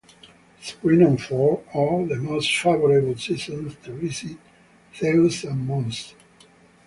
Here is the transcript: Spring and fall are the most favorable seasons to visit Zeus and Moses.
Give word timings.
Spring 0.59 1.03
and 1.03 1.21
fall 1.21 1.63
are 1.75 2.03
the 2.07 2.15
most 2.15 2.49
favorable 2.57 3.15
seasons 3.15 3.75
to 3.83 3.91
visit 3.93 4.35
Zeus 4.99 5.43
and 5.43 5.67
Moses. 5.67 6.15